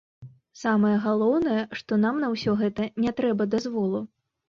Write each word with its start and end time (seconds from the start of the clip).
Самае 0.61 0.93
галоўнае, 1.03 1.59
што 1.83 2.01
нам 2.07 2.19
на 2.25 2.33
ўсё 2.35 2.59
гэта 2.65 2.91
не 3.07 3.11
трэба 3.23 3.53
дазволу. 3.57 4.07